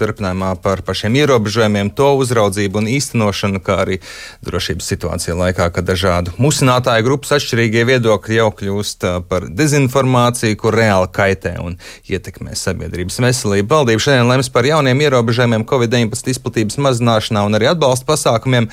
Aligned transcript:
Turpinājumā 0.00 0.54
par, 0.62 0.82
par 0.86 0.98
šiem 0.98 1.16
ierobežojumiem, 1.20 1.92
to 1.96 2.10
uzraudzību 2.20 2.80
un 2.82 2.88
īstenošanu, 2.92 3.62
kā 3.64 3.80
arī 3.84 4.00
drošības 4.46 4.90
situācija 4.92 5.36
laikā, 5.38 5.70
kad 5.74 5.88
dažādu 5.88 6.34
musinātāju 6.40 7.06
grupas 7.06 7.36
atšķirīgie 7.38 7.86
viedokļi 7.92 8.40
jau 8.40 8.48
kļūst 8.60 9.06
par 9.30 9.48
dezinformāciju, 9.48 10.58
kur 10.60 10.76
reāli 10.80 11.10
kaitē 11.16 11.56
un 11.62 11.78
ietekmē 12.10 12.56
sabiedrības 12.58 13.20
veselību. 13.24 13.70
Valdība 13.70 14.04
šodien 14.06 14.28
lems 14.30 14.52
par 14.52 14.68
jauniem 14.68 15.06
ierobežojumiem 15.06 15.66
Covid-19 15.70 16.34
izplatības 16.34 16.80
mazināšanā 16.80 17.46
un 17.46 17.58
arī 17.58 17.72
atbalsta 17.72 18.08
pasākumiem 18.10 18.68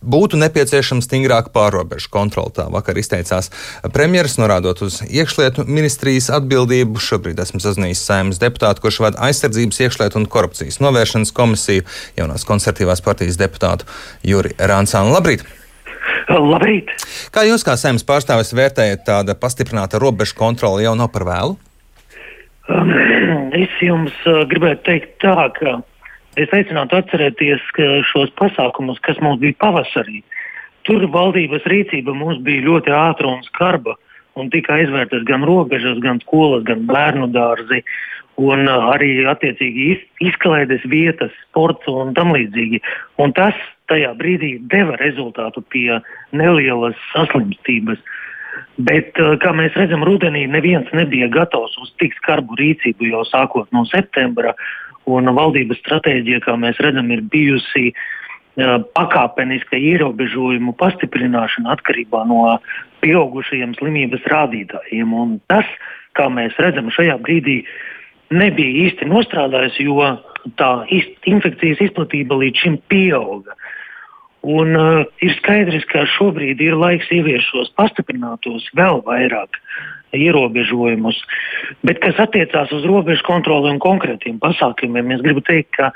būtu 0.00 0.38
nepieciešama 0.40 1.04
stingrāka 1.04 1.52
pārobežu 1.54 2.10
kontrole. 2.12 2.52
Tā 2.56 2.66
vakar 2.72 2.98
izteicās 3.00 3.50
premjeras, 3.92 4.38
norādot 4.40 4.82
uz 4.86 5.00
iekšlietu 5.04 5.66
ministrijas 5.68 6.30
atbildību. 6.40 7.00
Šobrīd 7.00 7.40
esmu 7.42 7.60
sazinājies 7.62 8.02
saimnes 8.06 8.40
deputātu, 8.42 8.84
kurš 8.84 9.00
vada 9.04 9.22
aizsardzības, 9.28 9.80
iekšlietu 9.86 10.20
un 10.20 10.28
korupcijas 10.30 10.80
novēršanas 10.84 11.34
komisiju, 11.36 11.86
jaunās 12.18 12.46
konservatīvās 12.48 13.04
partijas 13.04 13.40
deputātu 13.40 13.88
Juri 14.26 14.56
Rānsānu. 14.58 15.12
Labrīt! 15.14 15.44
Labrīt! 16.30 16.92
Kā 17.34 17.44
jūs 17.48 17.64
kā 17.66 17.76
saimnes 17.78 18.06
pārstāvis 18.06 18.54
vērtējat 18.56 19.04
tāda 19.06 19.36
pastiprināta 19.38 20.00
robežu 20.00 20.36
kontrole 20.38 20.84
jau 20.84 20.94
nav 20.98 21.10
par 21.14 21.26
vēlu? 21.28 21.58
Um, 22.70 22.90
es 23.56 23.72
jums 23.82 24.14
uh, 24.30 24.44
gribētu 24.48 24.84
teikt 24.86 25.16
tā, 25.24 25.34
ka 25.56 25.80
Es 26.38 26.52
aicinātu 26.54 26.94
atcerēties 27.00 27.64
šos 28.12 28.30
pasākumus, 28.38 29.00
kas 29.02 29.18
mums 29.24 29.40
bija 29.42 29.56
pavasarī. 29.58 30.22
Tur 30.86 31.02
valdības 31.10 31.66
rīcība 31.68 32.14
mums 32.14 32.38
bija 32.46 32.62
ļoti 32.68 32.94
ātra 32.94 33.28
un 33.28 33.42
skarba, 33.48 33.96
un 34.38 34.48
tika 34.52 34.78
aizvērtas 34.78 35.26
gan 35.28 35.42
robežas, 35.44 35.98
gan 36.00 36.20
skolas, 36.22 36.62
gan 36.68 36.86
bērnu 36.88 37.28
dārzi, 37.34 37.82
un 38.40 38.70
arī 38.70 39.26
attiecīgi 39.28 39.90
izklaides 40.24 40.86
vietas, 40.88 41.34
sports 41.48 41.90
un 41.90 42.14
tam 42.16 42.32
līdzīgi. 42.36 42.80
Un 43.20 43.34
tas 43.36 43.58
tajā 43.90 44.14
brīdī 44.16 44.54
deva 44.70 44.96
rezultātu 45.02 45.64
pie 45.74 45.98
nelielas 46.32 46.96
saslimstības. 47.10 47.98
Bet, 48.80 49.12
kā 49.14 49.52
mēs 49.56 49.74
redzam, 49.76 50.04
rudenī 50.06 50.46
neviens 50.48 50.88
nebija 50.96 51.28
gatavs 51.32 51.76
uz 51.82 51.90
tik 52.00 52.14
skarbu 52.22 52.56
rīcību 52.60 53.10
jau 53.10 53.26
sākot 53.28 53.68
no 53.76 53.84
septembra. 53.90 54.54
Un 55.08 55.30
valdības 55.34 55.80
stratēģija, 55.80 56.42
kā 56.44 56.56
mēs 56.60 56.80
redzam, 56.84 57.08
ir 57.10 57.22
bijusi 57.32 57.92
pakāpeniska 58.96 59.78
ierobežojumu 59.78 60.74
pastiprināšana 60.76 61.72
atkarībā 61.76 62.24
no 62.28 62.58
pieaugušajiem 63.00 63.76
slimības 63.78 64.26
rādītājiem. 64.28 65.14
Un 65.14 65.38
tas, 65.48 65.64
kā 66.18 66.28
mēs 66.28 66.58
redzam, 66.58 66.90
šajā 66.92 67.16
brīdī 67.22 67.62
nebija 68.30 68.90
īsti 68.90 69.08
nostrādājis, 69.08 69.80
jo 69.80 70.04
tā 70.60 70.70
infekcijas 70.90 71.80
izplatība 71.88 72.36
līdz 72.42 72.64
šim 72.64 72.76
pieauga. 72.90 73.56
Un, 74.40 74.72
uh, 74.72 75.04
ir 75.20 75.34
skaidrs, 75.36 75.84
ka 75.90 76.06
šobrīd 76.16 76.62
ir 76.64 76.76
laiks 76.80 77.10
ieviest 77.12 77.50
šos 77.52 77.74
pastiprinātos 77.76 78.70
vēl 78.76 79.02
vairāk 79.04 79.58
ierobežojumus. 80.16 81.18
Bet, 81.86 82.00
kas 82.02 82.18
attiecās 82.22 82.72
uz 82.74 82.86
robežu 82.88 83.24
kontroli 83.26 83.72
un 83.72 83.80
konkrētiem 83.82 84.40
pasākumiem, 84.42 85.14
es 85.16 85.24
gribu 85.24 85.44
teikt, 85.46 85.76
ka 85.78 85.90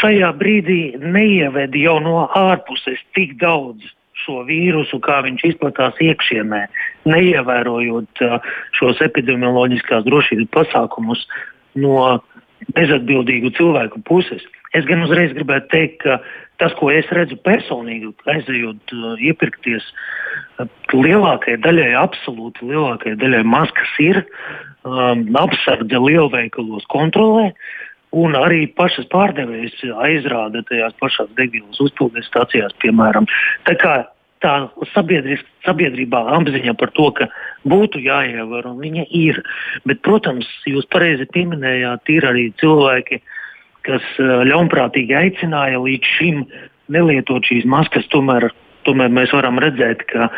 šajā 0.00 0.30
brīdī 0.40 0.96
neieved 1.00 1.76
jau 1.76 1.98
no 2.04 2.24
ārpuses 2.36 3.00
tik 3.16 3.36
daudz 3.40 3.84
šo 4.24 4.44
vīrusu, 4.48 5.00
kā 5.04 5.20
viņš 5.26 5.42
izplatās 5.50 5.98
iekšienē, 6.00 6.62
neievērojot 7.10 8.22
uh, 8.24 8.52
šos 8.78 9.02
epidemioloģiskās 9.04 10.06
drošības 10.06 10.52
pasākumus 10.54 11.26
no 11.76 12.22
bezatbildīgu 12.76 13.52
cilvēku 13.58 14.00
puses. 14.08 14.44
Es 14.74 14.86
gan 14.88 15.04
uzreiz 15.04 15.34
gribētu 15.36 15.68
teikt, 15.74 16.00
ka 16.06 16.20
tas, 16.62 16.74
ko 16.78 16.90
es 16.94 17.08
redzu 17.14 17.38
personīgi, 17.46 18.12
aizejot 18.30 18.94
uh, 18.94 19.14
iepirkties, 19.22 19.86
uh, 20.58 20.68
lielākajai 20.94 21.60
daļai, 21.64 21.90
absolūti 21.98 22.70
lielākajai 22.70 23.18
daļai 23.20 23.42
maskas 23.48 23.96
ir, 24.02 24.22
um, 24.86 25.26
apsardze 25.40 26.02
lielveikalos 26.06 26.86
kontrolē. 26.92 27.50
Un 28.14 28.36
arī 28.38 28.68
pašas 28.78 29.08
pārdevējas 29.10 29.80
aizrāda 30.06 30.62
tajās 30.68 30.94
pašās 31.02 31.32
degvielas 31.34 31.80
uzpildes 31.82 32.28
stācijās, 32.30 32.76
piemēram. 32.84 33.26
Tā 33.66 33.74
kā 33.80 33.94
tā 34.44 34.52
sabiedrībā 34.92 36.20
apziņa 36.36 36.76
par 36.78 36.92
to, 36.94 37.08
ka 37.16 37.26
būtu 37.66 37.98
jāievēro, 38.04 38.76
viņa 38.78 39.08
ir. 39.10 39.40
Bet, 39.88 40.04
protams, 40.06 40.46
jūs 40.68 40.86
pareizi 40.94 41.26
pieminējāt, 41.34 42.12
ir 42.14 42.28
arī 42.28 42.44
cilvēki, 42.60 43.18
uh, 43.18 43.33
kas 43.86 44.04
eh, 44.18 44.34
ļaunprātīgi 44.50 45.16
aicināja 45.18 45.80
līdz 45.82 46.12
šim 46.18 46.44
nelietot 46.92 47.46
šīs 47.48 47.66
maskas. 47.68 48.08
Tomēr, 48.12 48.50
tomēr 48.88 49.12
mēs 49.12 49.32
varam 49.36 49.60
redzēt, 49.62 50.04
ka 50.10 50.30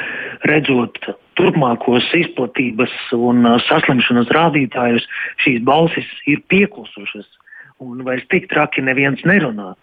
redzot 0.48 1.00
turpmākos 1.38 2.08
izplatības 2.18 2.94
un 3.16 3.44
eh, 3.46 3.58
saslimšanas 3.68 4.32
rādītājus, 4.36 5.06
šīs 5.44 5.62
balsis 5.66 6.08
ir 6.30 6.42
pieklusušas 6.52 7.28
un 7.84 8.00
vairs 8.06 8.24
tik 8.32 8.48
traki 8.52 8.84
neviens 8.84 9.22
nerunā. 9.28 9.74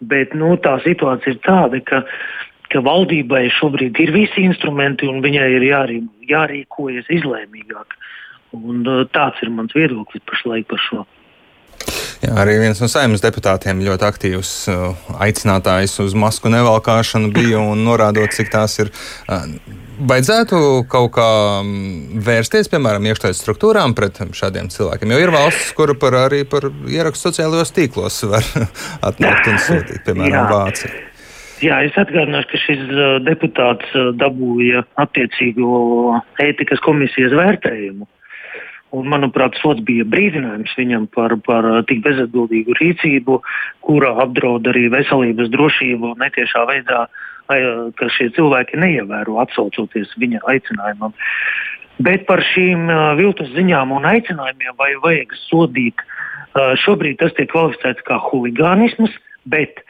Bet 0.00 0.32
nu, 0.36 0.54
tā 0.64 0.78
situācija 0.84 1.34
ir 1.34 1.40
tāda, 1.44 1.80
ka, 1.84 2.02
ka 2.72 2.80
valdībai 2.84 3.46
šobrīd 3.58 3.98
ir 4.00 4.12
visi 4.16 4.44
instrumenti 4.48 5.08
un 5.08 5.20
viņai 5.24 5.48
ir 5.58 5.66
jārī, 5.68 6.00
jārīkojas 6.30 7.08
izlēmīgāk. 7.20 7.96
Un, 8.56 8.84
eh, 8.86 9.06
tāds 9.14 9.42
ir 9.44 9.52
mans 9.54 9.74
viedoklis 9.76 10.24
pašlaik 10.26 10.68
par 10.70 10.86
šo. 10.88 11.06
Jā, 12.20 12.34
arī 12.42 12.58
viens 12.60 12.80
no 12.82 12.86
saimnes 12.90 13.22
deputātiem 13.24 13.80
ļoti 13.80 14.04
aktīvs 14.04 14.50
uh, 14.68 15.06
aicinātājs 15.24 15.94
uz 16.04 16.16
masku 16.18 16.50
nevalkāšanu 16.52 17.30
bija 17.32 17.62
un 17.64 17.80
norādot, 17.86 18.34
cik 18.36 18.52
tās 18.52 18.76
ir. 18.82 18.92
Uh, 19.24 19.46
Vajadzētu 20.00 20.58
kaut 20.88 21.10
kā 21.12 21.28
mm, 21.60 22.20
vērsties, 22.24 22.70
piemēram, 22.72 23.04
iekšlietu 23.10 23.36
struktūrām 23.36 23.92
pret 23.96 24.16
šādiem 24.36 24.70
cilvēkiem. 24.72 25.12
Jo 25.12 25.18
ir 25.20 25.32
valstis, 25.34 25.74
kur 25.76 25.92
par 26.00 26.16
arī 26.22 26.40
par 26.48 26.70
ierakstu 26.88 27.28
sociālajos 27.28 27.74
tīklos 27.76 28.22
var 28.30 28.46
atnākt 29.10 29.50
un 29.52 29.60
sūtīt, 29.60 30.00
piemēram, 30.08 30.48
Vācija. 30.48 30.92
Jā, 31.60 31.82
es 31.84 31.96
atgādināšu, 32.00 32.48
ka 32.52 32.62
šis 32.62 32.86
uh, 32.94 33.18
deputāts 33.24 33.96
dabūja 34.20 34.86
attiecīgo 35.04 36.16
ētikas 36.48 36.80
komisijas 36.84 37.36
vērtējumu. 37.36 38.08
Un, 38.96 39.06
manuprāt, 39.06 39.54
sots 39.62 39.82
bija 39.86 40.04
brīdinājums 40.08 40.72
viņam 40.78 41.06
par, 41.14 41.36
par 41.46 41.66
uh, 41.68 41.80
tik 41.86 42.02
bezatbildīgu 42.06 42.74
rīcību, 42.80 43.38
kura 43.86 44.16
apdraud 44.24 44.66
arī 44.70 44.88
veselības 44.90 45.52
drošību 45.52 46.16
netiešā 46.22 46.64
veidā, 46.70 47.04
ka 47.50 48.06
šie 48.14 48.28
cilvēki 48.36 48.78
neievēro 48.78 49.40
atsaucoties 49.42 50.12
viņa 50.22 50.42
aicinājumam. 50.52 51.14
Bet 52.02 52.28
par 52.28 52.42
šīm 52.52 52.86
uh, 52.86 53.00
viltus 53.18 53.50
ziņām 53.56 53.94
un 53.94 54.06
aicinājumiem 54.10 54.76
vai 54.78 54.92
vajag 55.02 55.34
sodīt, 55.46 56.06
šobrīd 56.82 57.20
tas 57.20 57.30
tiek 57.36 57.46
kvalificēts 57.52 58.02
kā 58.08 58.16
huligānisms, 58.24 59.12
bet 59.46 59.84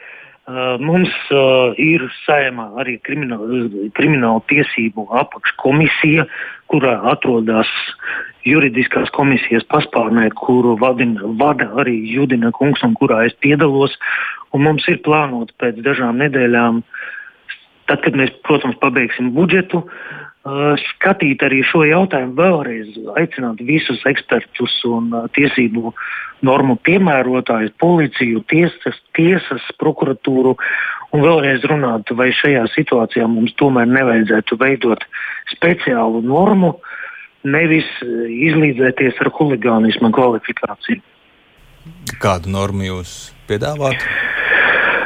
Mums 0.81 1.11
uh, 1.29 1.71
ir 1.77 2.07
saimā 2.25 2.71
arī 2.81 2.95
krimināla, 3.05 3.67
krimināla 3.93 4.41
tiesību 4.49 5.05
apakškomisija, 5.21 6.25
kurā 6.71 6.95
atrodas 7.11 7.69
juridiskās 8.47 9.11
komisijas 9.13 9.63
paspārnē, 9.69 10.31
kuru 10.33 10.73
vadina, 10.81 11.21
vada 11.37 11.69
arī 11.83 11.93
Judina 12.09 12.49
kungs 12.57 12.81
un 12.81 12.97
kurā 12.97 13.21
es 13.27 13.37
piedalos. 13.37 13.93
Un 14.51 14.65
mums 14.65 14.87
ir 14.89 14.97
plānota 15.05 15.53
pēc 15.61 15.77
dažām 15.85 16.17
nedēļām, 16.19 16.81
tad, 17.87 18.01
kad 18.01 18.17
mēs, 18.17 18.33
protams, 18.43 18.81
pabeigsim 18.81 19.29
budžetu, 19.37 19.85
uh, 19.85 20.30
skatīt 20.41 21.43
arī 21.45 21.61
šo 21.69 21.83
jautājumu 21.85 22.33
vēlreiz, 22.33 22.95
aicināt 23.19 23.61
visus 23.61 24.01
ekspertus 24.09 24.73
un 24.89 25.11
tiesību 25.37 25.93
normu 26.41 26.79
piemērotājus, 26.81 27.75
policiju, 27.77 28.41
tiesas, 28.49 28.97
tiesas, 29.13 29.61
prokuratūru 29.77 30.55
un 31.13 31.21
vēlreiz 31.21 31.61
runāt, 31.69 32.09
vai 32.17 32.31
šajā 32.33 32.65
situācijā 32.73 33.27
mums 33.29 33.53
tomēr 33.61 33.85
nevajadzētu 33.91 34.57
veidot 34.57 35.05
speciālu 35.53 36.23
normu, 36.25 36.73
nevis 37.45 37.89
izlīdzēties 38.01 39.21
ar 39.21 39.29
huligānismu 39.37 40.09
kvalifikāciju. 40.15 41.01
Kādu 42.21 42.49
normu 42.53 42.85
jūs 42.89 43.31
piedāvājat? 43.49 44.40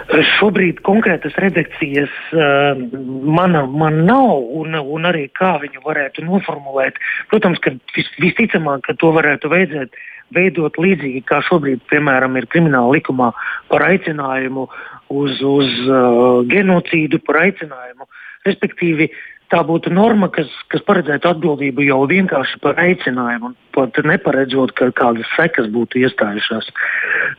Šobrīd 0.06 0.84
konkrētas 0.86 1.34
redakcijas 1.42 2.12
uh, 2.36 2.78
man, 3.26 3.58
man 3.74 4.04
nav, 4.06 4.44
un, 4.60 4.78
un 4.78 5.08
arī 5.10 5.26
kā 5.34 5.56
viņu 5.64 5.82
varētu 5.86 6.26
noformulēt. 6.28 7.00
Protams, 7.32 7.58
ka 7.64 7.74
vis, 7.96 8.12
visticamāk, 8.22 8.84
ka 8.86 8.94
to 9.02 9.10
varētu 9.16 9.50
veidzēt, 9.50 9.98
veidot 10.36 10.78
līdzīgi 10.82 11.24
kā 11.26 11.42
šobrīd, 11.48 11.82
piemēram, 11.90 12.38
ir 12.38 12.46
krimināla 12.54 12.94
likumā 12.98 13.32
par 13.72 13.86
aicinājumu 13.88 14.68
uz, 15.10 15.42
uz 15.42 15.74
uh, 15.90 16.46
genocīdu, 16.54 17.22
par 17.26 17.42
aicinājumu. 17.48 18.10
Respektīvi, 18.46 19.10
tā 19.54 19.62
būtu 19.66 19.92
norma, 19.94 20.30
kas, 20.34 20.50
kas 20.74 20.84
paredzētu 20.88 21.30
atbildību 21.30 21.86
jau 21.86 22.02
vienkārši 22.10 22.60
par 22.64 22.80
aicinājumu, 22.82 23.54
pat 23.76 23.98
neparedzot, 24.08 24.74
ka 24.78 24.90
kādas 24.98 25.30
sekas 25.36 25.70
būtu 25.74 26.02
iestājušās. 26.06 26.70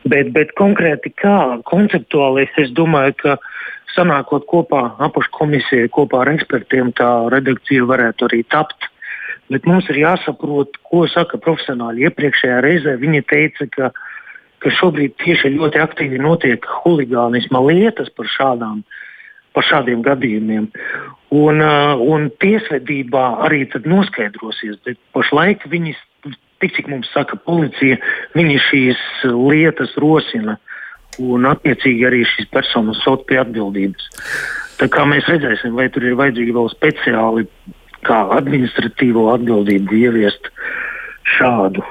Bet, 0.07 0.31
bet 0.35 0.53
konkrēti 0.59 1.11
kā 1.21 1.59
konceptuāli 1.69 2.47
es 2.63 2.73
domāju, 2.77 3.15
ka 3.23 3.37
sanākot 3.95 4.45
kopā 4.49 4.83
apakškomisijai, 5.07 5.89
kopā 5.93 6.23
ar 6.23 6.33
ekspertiem, 6.35 6.93
tā 6.97 7.09
redakcija 7.33 7.87
varētu 7.89 8.29
arī 8.29 8.43
tapt. 8.51 8.91
Bet 9.51 9.65
mums 9.67 9.87
ir 9.91 10.01
jāsaprot, 10.01 10.75
ko 10.89 11.05
saka 11.07 11.39
profesionāļi. 11.39 12.09
Iepriekšējā 12.09 12.59
reizē 12.65 12.97
viņi 12.99 13.23
teica, 13.31 13.67
ka, 13.71 13.91
ka 14.63 14.73
šobrīd 14.79 15.15
tieši 15.23 15.53
ļoti 15.55 15.79
aktīvi 15.79 16.19
notiek 16.19 16.67
huligānisma 16.83 17.63
lietas 17.63 18.11
par 18.11 18.27
šādām 18.33 18.83
uh, 18.83 19.03
par 19.57 19.65
šādiem 19.65 20.03
gadījumiem. 20.05 20.69
Un, 21.33 21.63
uh, 21.63 21.97
un 21.97 22.29
tiesvedībā 22.43 23.25
arī 23.47 23.65
noskaidrosies, 23.89 24.77
bet 24.85 25.01
pašlaik 25.17 25.65
viņi, 25.67 25.95
tik 26.61 26.77
cik 26.77 26.87
mums 26.93 27.09
saka 27.13 27.39
policija, 27.49 27.97
viņi 28.37 28.61
šīs 28.69 29.01
lietas 29.33 29.97
rosina 29.97 30.59
un 31.17 31.49
attiecīgi 31.49 32.05
arī 32.05 32.23
šīs 32.29 32.47
personas 32.53 33.01
sauc 33.03 33.25
pie 33.27 33.41
atbildības. 33.41 34.07
Tā 34.77 34.87
kā 34.93 35.07
mēs 35.09 35.25
redzēsim, 35.25 35.73
vai 35.73 35.89
tur 35.89 36.05
ir 36.05 36.17
vajadzīgi 36.19 36.53
vēl 36.53 36.69
speciāli 36.69 37.47
kā 38.05 38.19
administratīvo 38.37 39.25
atbildību 39.33 39.97
ieviest 39.97 40.51
šādu. 41.37 41.81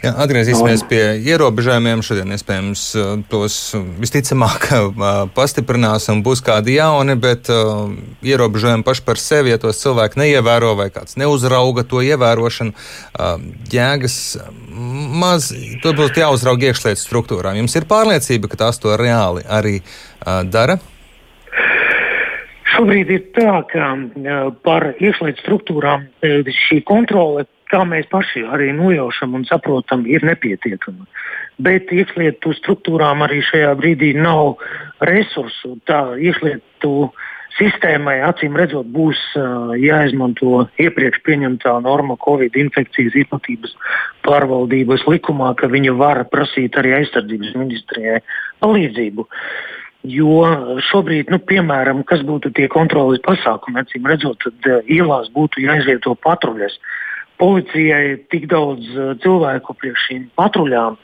Jā, 0.00 0.12
atgriezīsimies 0.24 0.82
pie 0.88 1.02
ierobežojumiem. 1.30 2.02
Šodien 2.04 2.34
iespējams 2.34 2.82
uh, 2.98 3.10
tos 3.30 3.56
visticamāk 4.00 4.66
uh, 4.74 5.08
pastiprinās 5.36 6.08
un 6.12 6.22
būs 6.26 6.42
kādi 6.44 6.76
jauni, 6.78 7.16
bet 7.20 7.50
uh, 7.52 7.88
ierobežojumi 8.26 8.86
paši 8.86 9.04
par 9.06 9.20
sevi, 9.20 9.52
ja 9.54 9.60
tos 9.62 9.80
cilvēki 9.82 10.20
neievēro 10.20 10.74
vai 10.78 10.90
kāds 10.94 11.18
neuzrauga 11.20 11.84
to 11.88 12.02
ievērošanu, 12.04 12.74
uh, 12.74 13.34
jēgas 13.72 14.16
maz, 15.20 15.50
to 15.84 15.94
būtu 15.96 16.24
jāuzrauga 16.24 16.70
iekšlietu 16.70 17.02
struktūrām. 17.02 17.58
Jums 17.60 17.76
ir 17.78 17.88
pārliecība, 17.90 18.50
ka 18.50 18.64
tās 18.66 18.80
to 18.82 18.96
reāli 19.00 19.44
arī 19.48 19.78
uh, 19.80 20.42
dara? 20.48 20.80
Šobrīd 22.70 23.10
ir 23.10 23.24
tā, 23.36 23.60
ka 23.70 23.92
uh, 23.94 24.52
par 24.64 24.92
iekšlietu 24.96 25.42
struktūrām 25.44 26.06
uh, 26.06 26.52
šī 26.68 26.82
kontrole 26.88 27.46
kā 27.70 27.84
mēs 27.86 28.08
paši 28.10 28.44
arī 28.50 28.70
nojaušam 28.76 29.36
un 29.38 29.46
saprotam, 29.48 30.04
ir 30.08 30.24
nepietiekama. 30.26 31.06
Bet 31.62 31.92
iekšlietu 31.94 32.54
struktūrām 32.58 33.24
arī 33.26 33.40
šajā 33.46 33.74
brīdī 33.78 34.14
nav 34.18 34.56
resursu. 35.06 35.76
Tā 35.88 36.16
iekšlietu 36.18 37.10
sistēmai 37.58 38.20
acīm 38.24 38.56
redzot 38.56 38.88
būs 38.94 39.18
uh, 39.36 39.74
jāizmanto 39.78 40.64
iepriekš 40.80 41.20
pieņemtā 41.26 41.74
norma 41.84 42.16
Covid 42.24 42.56
infekcijas 42.56 43.18
izplatības 43.24 43.74
pārvaldības 44.26 45.04
likumā, 45.10 45.52
ka 45.58 45.68
viņa 45.72 45.96
var 45.98 46.24
prasīt 46.32 46.78
arī 46.80 46.94
aizsardzības 47.00 47.58
ministrijai 47.58 48.22
palīdzību. 48.64 49.26
Jo 50.08 50.46
šobrīd, 50.86 51.28
nu, 51.28 51.36
piemēram, 51.44 52.00
kas 52.08 52.22
būtu 52.24 52.54
tie 52.56 52.70
kontrolas 52.72 53.20
pasākumi, 53.26 53.82
acīm 53.82 54.06
redzot, 54.08 54.46
tad 54.46 54.88
ielās 54.88 55.28
būtu 55.34 55.60
jāizvieto 55.66 56.14
patruļas. 56.24 56.78
Uh, 56.78 56.96
policijai 57.40 58.18
tik 58.32 58.48
daudz 58.50 58.86
uh, 58.96 59.14
cilvēku 59.22 59.74
priekš 59.80 60.06
šīm 60.08 60.26
patruļām, 60.38 60.98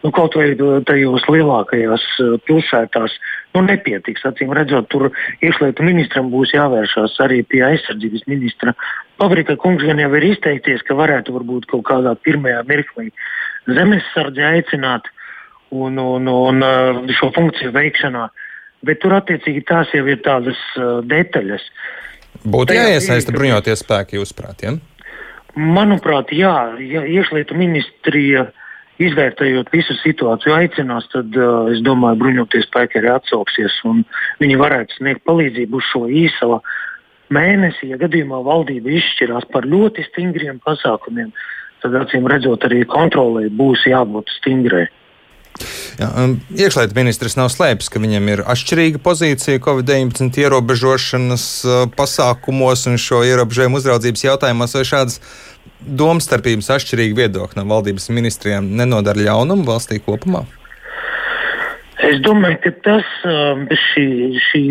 nu, 0.00 0.12
kaut 0.16 0.36
vai 0.38 0.52
tajos 0.88 1.26
lielākajās 1.28 2.06
uh, 2.22 2.34
pilsētās, 2.48 3.16
nu, 3.56 3.64
nepietiks. 3.66 4.24
Acīm 4.30 4.54
redzot, 4.56 4.88
tur 4.92 5.10
iekšlietu 5.44 5.86
ministram 5.86 6.30
būs 6.32 6.54
jāvēršās 6.56 7.18
arī 7.26 7.42
pie 7.46 7.64
aizsardzības 7.68 8.26
ministra. 8.30 8.74
Pavrika 9.20 9.58
kungs 9.60 9.84
gan 9.86 10.00
jau 10.02 10.12
ir 10.16 10.28
izteicies, 10.32 10.84
ka 10.86 10.96
varētu 10.98 11.34
varbūt 11.36 11.68
kaut 11.72 11.86
kādā 11.90 12.14
pirmajā 12.24 12.62
mirklī 12.70 13.10
zemesardze 13.68 14.46
aicināt 14.54 15.10
un, 15.70 15.98
un, 15.98 16.30
un 16.30 16.66
uh, 16.66 17.02
šo 17.18 17.32
funkciju 17.36 17.74
veikšanā, 17.76 18.28
bet 18.86 19.02
tur 19.02 19.18
attiecīgi 19.18 19.66
tās 19.68 19.90
jau 19.92 20.06
ir 20.08 20.22
tādas 20.24 20.60
detaļas. 21.04 21.66
Būtu 22.40 22.72
jāiesaista 22.72 23.34
bruņoties 23.34 23.82
spēki, 23.84 24.16
jūsuprāt? 24.16 24.62
Ja? 24.64 24.78
Manuprāt, 25.56 26.30
jā, 26.36 26.54
ja 26.78 27.02
iekšlietu 27.08 27.56
ministrija 27.58 28.46
izvērtējot 29.00 29.70
visu 29.72 29.96
situāciju, 30.02 30.54
aicinās, 30.54 31.08
tad 31.12 31.34
uh, 31.38 31.70
es 31.72 31.80
domāju, 31.84 32.20
bruņoties 32.20 32.68
spēki 32.68 33.00
arī 33.00 33.10
atsauksies 33.14 33.78
un 33.88 34.04
viņi 34.42 34.58
varētu 34.60 34.98
sniegt 34.98 35.24
palīdzību 35.28 35.80
uz 35.80 35.88
šo 35.88 36.04
īso 36.06 36.60
mēnesi. 37.32 37.88
Ja 37.90 37.98
gadījumā 38.00 38.42
valdība 38.44 38.92
izšķirās 38.98 39.48
par 39.54 39.66
ļoti 39.68 40.04
stingriem 40.10 40.60
pasākumiem, 40.66 41.32
tad 41.80 41.96
acīm 42.02 42.28
redzot, 42.28 42.66
arī 42.68 42.84
kontrolē 42.88 43.48
būs 43.48 43.86
jābūt 43.88 44.32
stingrai. 44.36 44.86
Iekšlietu 46.00 46.96
ministrs 46.96 47.36
nav 47.36 47.50
slēpis, 47.52 47.90
ka 47.92 48.00
viņam 48.00 48.28
ir 48.32 48.42
atšķirīga 48.48 49.02
pozīcija 49.04 49.60
Covid-19 49.64 50.38
ierobežošanas 50.40 51.46
uh, 51.66 51.82
pasākumos 51.96 52.86
un 52.88 52.96
šo 53.00 53.20
ierobežojumu 53.28 53.80
uzraudzības 53.80 54.24
jautājumos, 54.24 54.76
vai 54.78 54.86
šādas 54.88 55.20
domstarpības 55.80 56.70
atšķirīgi 56.76 57.18
viedokļi 57.18 57.60
no 57.60 57.66
valdības 57.74 58.08
ministriem 58.14 58.72
nenodara 58.80 59.28
ļaunumu 59.28 59.68
valstī 59.68 60.00
kopumā? 60.04 60.46
Es 62.00 62.16
domāju, 62.24 62.56
ka 62.64 62.72
tas 62.86 63.08
šī, 63.90 64.06
šī, 64.48 64.62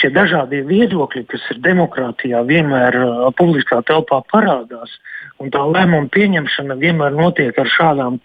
šie 0.00 0.10
dažādie 0.14 0.64
viedokļi, 0.66 1.22
kas 1.30 1.44
ir 1.54 1.60
demokrātijā, 1.62 2.42
vienmēr 2.48 2.98
uh, 2.98 3.28
publiskā 3.38 3.78
telpā 3.86 4.18
parādās. 4.32 4.98
Un 5.42 5.50
tā 5.54 5.62
lēmuma 5.62 6.10
pieņemšana 6.14 6.78
vienmēr 6.82 7.14
notiek 7.14 7.58
ar 7.58 7.70
šādām 7.70 8.18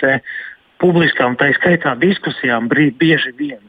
publiskām, 0.82 1.38
tā 1.40 1.52
skaitā 1.58 1.96
diskusijām 2.00 2.70
bieži 2.70 3.34
vien. 3.38 3.64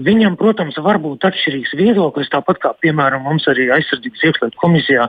Viņam, 0.00 0.38
protams, 0.40 0.78
var 0.80 0.96
būt 1.02 1.26
atšķirīgs 1.28 1.74
viedoklis, 1.76 2.30
tāpat 2.32 2.58
kā, 2.62 2.70
piemēram, 2.80 3.26
mums 3.26 3.44
arī 3.50 3.68
aizsardzības 3.74 4.24
iekšlietu 4.24 4.58
komisijā 4.58 5.04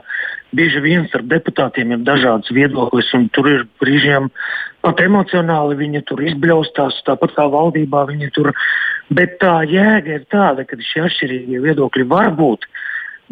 bieži 0.54 0.82
vien 0.84 1.06
starp 1.08 1.30
deputātiem 1.30 1.94
ir 1.96 2.02
dažādas 2.04 2.52
viedoklis, 2.52 3.08
un 3.16 3.30
tur 3.32 3.48
ir 3.48 3.64
brīžiem 3.80 4.28
pat 4.84 5.00
emocionāli 5.00 5.78
viņi 5.80 6.04
tur 6.10 6.20
izbļaustās, 6.28 7.00
tāpat 7.08 7.32
kā 7.34 7.48
valdībā 7.50 8.04
viņi 8.12 8.30
tur. 8.36 8.52
Bet 9.08 9.38
tā 9.40 9.62
jēga 9.68 10.18
ir 10.18 10.28
tāda, 10.32 10.66
ka 10.68 10.76
šie 10.76 11.06
atšķirīgie 11.08 11.64
viedokļi 11.64 12.06
var 12.12 12.30
būt, 12.36 12.68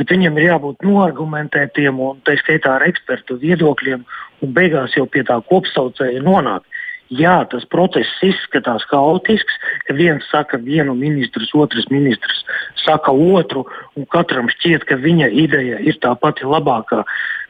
bet 0.00 0.10
viņiem 0.10 0.40
ir 0.40 0.48
jābūt 0.54 0.82
noargumentētiem 0.88 2.00
un 2.00 2.24
tā 2.24 2.38
skaitā 2.40 2.78
ar 2.78 2.86
ekspertu 2.88 3.36
viedokļiem, 3.44 4.06
un 4.42 4.56
beigās 4.56 4.96
jau 4.96 5.04
pie 5.06 5.22
tā 5.28 5.36
kopsaucēja 5.52 6.24
nonākt. 6.24 6.66
Jā, 7.12 7.42
tas 7.52 7.64
process 7.68 8.08
izskatās 8.24 8.86
haotisks, 8.88 9.58
ka 9.84 9.92
viens 9.98 10.24
saka 10.32 10.56
vienu 10.56 10.94
ministru, 10.96 11.44
otrs 11.60 11.84
ministrs 11.92 12.44
saka 12.86 13.12
otru, 13.12 13.66
un 13.98 14.06
katram 14.08 14.48
šķiet, 14.48 14.86
ka 14.88 14.96
viņa 14.96 15.28
ideja 15.44 15.80
ir 15.84 15.98
tā 16.00 16.14
pati 16.16 16.48
labākā. 16.48 17.02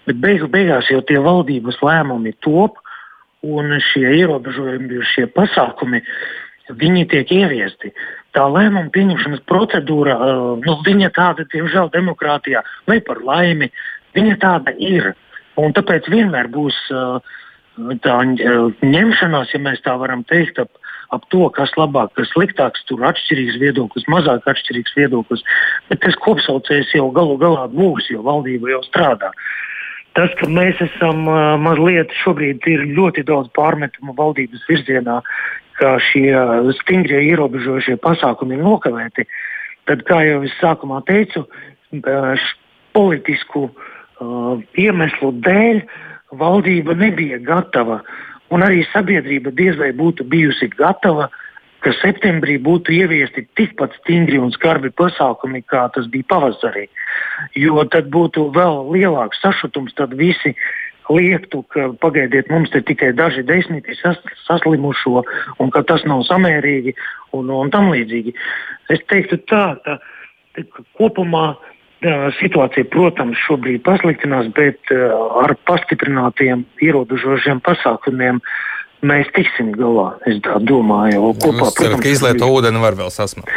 Bet 0.09 0.19
beigu, 0.19 0.49
beigās 0.51 0.89
jau 0.91 0.99
tie 1.07 1.21
valdības 1.23 1.79
lēmumi 1.79 2.35
top, 2.43 2.81
un 3.47 3.77
šie 3.93 4.17
ierobežojumi, 4.23 4.99
šie 5.13 5.29
pasākumi, 5.31 6.03
viņi 6.83 7.07
tiek 7.13 7.31
ieviesti. 7.31 7.93
Tā 8.35 8.49
lēmuma 8.51 8.91
pieņemšanas 8.95 9.45
procedūra, 9.47 10.17
nu, 10.59 10.75
viņa 10.87 11.13
tāda, 11.15 11.47
diemžēl, 11.55 11.93
demokrātijā, 11.95 12.65
vai 12.91 12.99
par 13.05 13.23
laimi, 13.23 13.71
viņa 14.17 14.41
tāda 14.43 14.75
ir. 14.79 15.13
Un 15.61 15.75
tāpēc 15.77 16.07
vienmēr 16.09 16.49
būs 16.51 16.79
uh, 16.91 17.21
tā 18.05 18.17
ņemšanās, 18.83 19.53
ja 19.55 19.61
mēs 19.63 19.81
tā 19.85 19.95
varam 20.01 20.25
teikt, 20.29 20.59
ap, 20.61 20.71
ap 21.15 21.25
to, 21.33 21.47
kas 21.57 21.73
labāk, 21.81 22.13
kas 22.19 22.31
sliktāks, 22.35 22.85
tur 22.89 23.05
atšķirīgs 23.09 23.59
viedoklis, 23.63 24.09
mazāk 24.13 24.47
atšķirīgs 24.51 24.97
viedoklis. 24.97 25.45
Bet 25.89 26.03
tas 26.05 26.17
kopsaucējs 26.25 26.95
jau 26.99 27.11
galu 27.15 27.39
galā 27.41 27.69
būs, 27.73 28.11
jo 28.13 28.25
valdība 28.27 28.75
jau 28.75 28.83
strādā. 28.89 29.33
Tas, 30.13 30.29
ka 30.37 30.49
mēs 30.53 30.77
esam 30.85 31.25
uh, 31.25 31.57
mazliet 31.57 32.13
šobrīd 32.21 32.67
ir 32.69 32.85
ļoti 32.93 33.25
daudz 33.25 33.49
pārmetumu 33.57 34.13
valdības 34.19 34.67
virzienā, 34.69 35.23
ka 35.81 35.97
šie 36.13 36.37
stingrie 36.83 37.23
ierobežošie 37.31 37.97
pasākumi 38.05 38.59
ir 38.59 38.67
nokavēti, 38.67 39.25
tad, 39.89 40.05
kā 40.07 40.21
jau 40.29 40.43
es 40.45 40.53
sākumā 40.61 41.01
teicu, 41.09 41.47
politisku 42.93 43.65
uh, 43.73 44.61
iemeslu 44.77 45.33
dēļ 45.49 45.81
uh, 45.81 46.12
valdība 46.39 46.97
nebija 46.99 47.39
gatava, 47.45 48.01
un 48.53 48.65
arī 48.65 48.83
sabiedrība 48.93 49.53
diez 49.57 49.79
vai 49.81 49.93
būtu 49.97 50.27
bijusi 50.29 50.69
gatava, 50.77 51.29
ka 51.83 51.91
septembrī 51.99 52.59
būtu 52.63 52.95
ieviesti 52.95 53.43
tikpat 53.59 53.97
stingri 54.01 54.39
un 54.39 54.53
skarbi 54.55 54.93
pasākumi, 54.95 55.65
kā 55.67 55.89
tas 55.95 56.07
bija 56.13 56.29
pavasarī. 56.31 56.87
Jo 57.59 57.83
tad 57.91 58.13
būtu 58.15 58.51
vēl 58.55 58.87
lielāks 58.95 59.43
sašutums, 59.43 59.95
tad 59.99 60.15
visi 60.19 60.55
liektu, 61.11 61.65
ka 61.75 61.89
pagaidiet, 62.01 62.51
mums 62.53 62.71
te 62.71 62.81
tikai 62.87 63.11
daži 63.19 63.43
desmiti 63.43 63.97
sas, 63.99 64.21
saslimušo, 64.47 65.25
un 65.59 65.73
ka 65.75 65.83
tas 65.89 66.05
nav 66.07 66.23
samērīgi 66.29 66.95
un, 67.35 67.51
un 67.51 67.73
tam 67.75 67.91
līdzīgi. 67.91 68.35
Es 68.95 69.03
teiktu 69.11 69.41
tā, 69.51 69.65
ka 69.83 69.99
kopumā 71.01 71.57
Situācija, 72.41 72.89
protams, 72.91 73.39
šobrīd 73.47 73.85
pasliktinās, 73.87 74.49
bet 74.57 74.91
ar 74.91 75.55
pastiprinātiem 75.69 76.65
ierobežošiem 76.83 77.63
pasākumiem 77.63 78.41
mēs 79.07 79.29
tiksim 79.35 79.73
galā. 79.75 80.13
Es 80.31 80.39
tā 80.47 80.59
domāju, 80.63 81.33
kopā 81.43 81.69
ar 81.69 81.75
to, 81.77 82.01
ka 82.03 82.11
izlieto 82.11 82.49
ūdeni 82.55 82.83
var 82.83 82.97
vēl 82.99 83.11
sasniegt. 83.15 83.51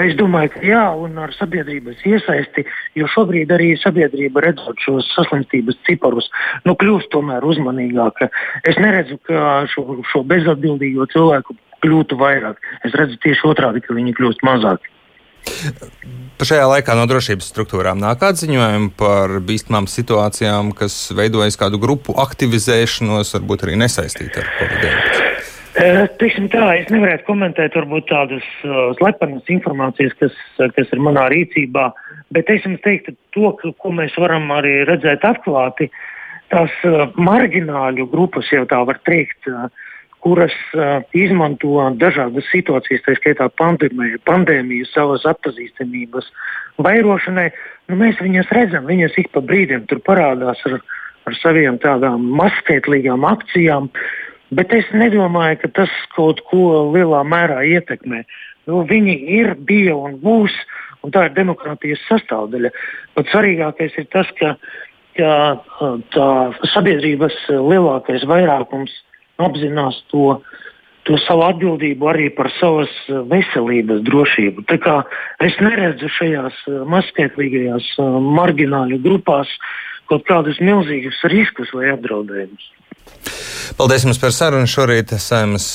Es 0.00 0.16
domāju, 0.18 0.52
ka 0.54 0.62
jā, 0.64 0.84
un 1.04 1.18
ar 1.20 1.34
sabiedrības 1.36 2.00
iesaisti, 2.08 2.64
jo 2.98 3.08
šobrīd 3.12 3.52
arī 3.54 3.74
sabiedrība 3.80 4.44
redzot 4.44 4.80
šos 4.84 5.08
saslimstības 5.16 5.78
ciparus, 5.88 6.30
nu, 6.64 6.76
kļūst 6.80 7.12
tomēr 7.14 7.44
uzmanīgāka. 7.48 8.30
Es 8.64 8.80
neredzu, 8.80 9.20
ka 9.28 9.62
šo, 9.72 10.00
šo 10.10 10.24
bezatbildīgo 10.28 11.08
cilvēku 11.12 11.56
kļūtu 11.84 12.18
vairāk. 12.20 12.60
Es 12.88 12.96
redzu 12.96 13.20
tieši 13.24 13.48
otrādi, 13.52 13.84
ka 13.84 13.96
viņi 13.96 14.16
kļūst 14.16 14.44
mazāki. 14.46 14.92
Šajā 16.46 16.66
laikā 16.68 16.94
no 16.98 17.06
drošības 17.10 17.48
struktūrām 17.50 17.98
nāk 17.98 18.20
atziņojumi 18.28 18.90
par 19.00 19.38
bīstamām 19.46 19.88
situācijām, 19.90 20.74
kas 20.76 20.94
veidojas 21.16 21.56
kādu 21.58 21.80
grupu 21.82 22.14
aktivizēšanos, 22.22 23.32
varbūt 23.38 23.64
arī 23.66 23.78
nesaistīta 23.80 24.44
ar 24.44 24.52
Covid-19. 24.60 25.26
Teiksim 26.20 26.46
tā, 26.52 26.66
es 26.80 26.92
nevarētu 26.92 27.26
komentēt 27.26 27.74
varbūt 27.76 28.06
tādas 28.08 28.44
uh, 28.64 28.92
slepenas 28.96 29.48
informācijas, 29.52 30.14
kas, 30.20 30.36
kas 30.76 30.92
ir 30.92 31.02
manā 31.04 31.26
rīcībā, 31.32 31.90
bet 32.32 32.52
es 32.52 32.64
jums 32.64 32.80
teiktu 32.84 33.12
to, 33.36 33.50
ka, 33.58 33.72
ko 33.82 33.92
mēs 33.98 34.16
varam 34.20 34.48
arī 34.56 34.78
redzēt 34.88 35.26
atklāti, 35.28 35.90
tās 36.52 36.72
uh, 36.88 37.10
margināļu 37.20 38.08
grupas, 38.12 38.48
jau 38.52 38.64
tā 38.70 38.80
var 38.88 39.02
teikt, 39.08 39.50
uh, 39.52 39.68
kuras 40.26 40.54
uh, 40.74 41.04
izmanto 41.14 41.78
dažādas 42.00 42.48
situācijas, 42.50 43.04
tā 43.06 43.14
skaitā 43.20 43.46
pandēmiju, 43.60 44.18
pandēmiju 44.26 44.88
savas 44.90 45.26
atpazīstamības 45.30 46.32
vairošanai. 46.82 47.52
Nu, 47.86 47.98
mēs 48.00 48.18
viņas 48.18 48.50
redzam, 48.56 48.88
viņas 48.90 49.14
ik 49.22 49.30
pa 49.36 49.44
brīdim 49.46 49.86
tur 49.86 50.02
parādās 50.02 50.64
ar, 50.66 50.80
ar 51.30 51.38
saviem 51.38 51.78
tādām 51.78 52.26
maskētlīgām 52.40 53.26
akcijām. 53.28 53.86
Bet 54.56 54.74
es 54.74 54.90
nedomāju, 54.94 55.60
ka 55.62 55.72
tas 55.82 55.94
kaut 56.16 56.42
ko 56.50 56.88
lielā 56.90 57.22
mērā 57.26 57.62
ietekmē. 57.76 58.24
Nu, 58.66 58.82
viņi 58.86 59.16
ir, 59.38 59.54
bija 59.62 59.94
un 59.94 60.18
būs, 60.22 60.54
un 61.06 61.14
tā 61.14 61.28
ir 61.28 61.38
demokrātijas 61.38 62.02
sastāvdaļa. 62.10 62.74
Bet 63.14 63.30
svarīgākais 63.30 63.94
ir 64.02 64.10
tas, 64.10 64.30
ka, 64.42 64.56
ka 65.18 65.32
tā 66.14 66.30
sabiedrības 66.74 67.44
lielākais 67.50 68.26
vairākums 68.26 69.04
apzinās 69.42 69.98
to, 70.12 70.38
to 71.06 71.18
savu 71.26 71.46
atbildību 71.46 72.08
arī 72.10 72.30
par 72.36 72.50
savas 72.60 72.92
eh, 73.08 73.20
veselības 73.30 74.04
drošību. 74.06 74.66
Tā 74.70 74.78
kā 74.82 75.00
es 75.46 75.58
neredzu 75.62 76.10
šajās 76.18 76.62
eh, 76.66 76.80
maskētlīgajās 76.94 77.92
eh, 77.98 78.16
margināļu 78.38 79.02
grupās 79.04 79.52
kaut 80.10 80.26
kādus 80.28 80.60
milzīgus 80.62 81.18
riskus 81.32 81.72
vai 81.74 81.90
apdraudējumus. 81.94 82.72
Paldies 83.76 84.04
jums 84.06 84.18
par 84.22 84.32
sarunu. 84.34 84.68
Šorīt 84.70 85.12
Saimas 85.20 85.66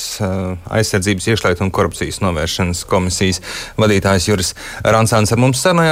aizsardzības 0.72 1.28
iekšlietu 1.32 1.64
un 1.64 1.70
korupcijas 1.74 2.22
novēršanas 2.24 2.82
komisijas 2.88 3.40
vadītājs 3.80 4.28
Juris 4.30 4.54
Ransāns 4.84 5.32
ar 5.32 5.40
mums 5.40 5.60
sarunājās. 5.64 5.90